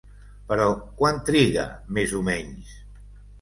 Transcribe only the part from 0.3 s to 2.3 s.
Però, quant triga més o